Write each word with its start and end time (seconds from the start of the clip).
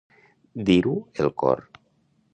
Dir-ho 0.69 0.95
el 1.25 1.31
cor. 1.45 1.65